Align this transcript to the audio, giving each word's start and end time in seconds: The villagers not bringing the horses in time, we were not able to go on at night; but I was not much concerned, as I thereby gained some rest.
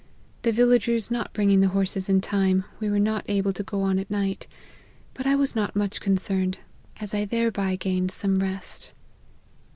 The 0.41 0.51
villagers 0.51 1.11
not 1.11 1.31
bringing 1.31 1.59
the 1.59 1.67
horses 1.67 2.09
in 2.09 2.21
time, 2.21 2.65
we 2.79 2.89
were 2.89 2.97
not 2.99 3.23
able 3.27 3.53
to 3.53 3.61
go 3.61 3.83
on 3.83 3.99
at 3.99 4.09
night; 4.09 4.47
but 5.13 5.27
I 5.27 5.35
was 5.35 5.55
not 5.55 5.75
much 5.75 6.01
concerned, 6.01 6.57
as 6.99 7.13
I 7.13 7.23
thereby 7.23 7.75
gained 7.75 8.09
some 8.09 8.37
rest. 8.37 8.93